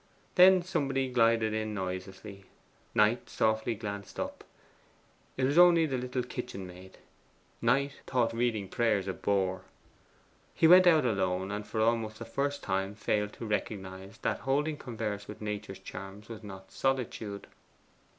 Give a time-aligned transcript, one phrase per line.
[0.33, 2.45] Then somebody glided in noiselessly;
[2.95, 4.43] Knight softly glanced up:
[5.37, 6.97] it was only the little kitchen maid.
[7.61, 9.61] Knight thought reading prayers a bore.
[10.55, 14.77] He went out alone, and for almost the first time failed to recognize that holding
[14.77, 17.45] converse with Nature's charms was not solitude.